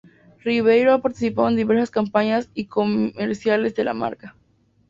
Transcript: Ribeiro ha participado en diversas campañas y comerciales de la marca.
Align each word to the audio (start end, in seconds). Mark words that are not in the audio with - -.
Ribeiro 0.43 0.93
ha 0.93 0.99
participado 1.03 1.47
en 1.47 1.55
diversas 1.55 1.91
campañas 1.91 2.49
y 2.55 2.65
comerciales 2.65 3.75
de 3.75 3.83
la 3.83 3.93
marca. 3.93 4.35